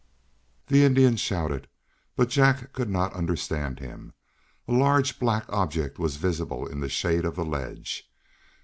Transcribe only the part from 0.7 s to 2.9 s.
Indian shouted, but Jack could